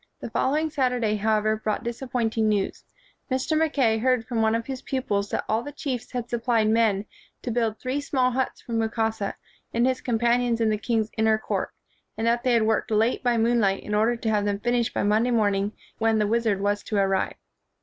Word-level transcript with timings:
The 0.19 0.31
following 0.31 0.71
Saturday, 0.71 1.17
however, 1.17 1.55
brought 1.57 1.83
disappointing 1.83 2.49
news. 2.49 2.83
Mr. 3.29 3.55
Mackay 3.55 3.99
heard 3.99 4.25
from 4.25 4.41
one 4.41 4.55
of 4.55 4.65
his 4.65 4.81
pupils 4.81 5.29
that 5.29 5.43
all 5.47 5.61
the 5.61 5.71
chiefs 5.71 6.11
had 6.11 6.27
supplied 6.27 6.69
men 6.69 7.05
to 7.43 7.51
build 7.51 7.77
three 7.77 8.01
small 8.01 8.31
huts 8.31 8.61
for 8.61 8.71
Mukasa 8.73 9.35
and 9.75 9.85
his 9.85 10.01
companions 10.01 10.59
in 10.59 10.71
the 10.71 10.77
king's 10.79 11.11
inner 11.19 11.37
court, 11.37 11.69
and 12.17 12.25
that 12.25 12.41
they 12.41 12.53
had 12.53 12.63
worked 12.65 12.89
late 12.89 13.21
by 13.23 13.37
moonlight 13.37 13.83
in 13.83 13.93
order 13.93 14.15
to 14.15 14.29
have 14.31 14.43
them 14.45 14.59
finished 14.59 14.91
by 14.91 15.03
Monday 15.03 15.29
morning 15.29 15.71
when 15.99 16.17
the 16.17 16.25
wizard 16.25 16.61
was 16.61 16.81
to 16.81 16.95
arrive. 16.95 17.35